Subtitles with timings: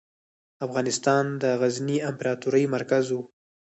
[0.65, 3.17] افغانستان د غزني امپراتورۍ مرکز و.